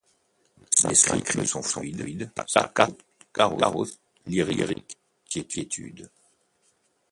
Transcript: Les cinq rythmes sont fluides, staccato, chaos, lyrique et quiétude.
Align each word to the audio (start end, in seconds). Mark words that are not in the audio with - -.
Les 0.89 0.95
cinq 0.95 1.29
rythmes 1.29 1.45
sont 1.45 1.61
fluides, 1.61 2.31
staccato, 2.47 2.97
chaos, 3.31 3.85
lyrique 4.25 4.97
et 5.35 5.43
quiétude. 5.45 6.09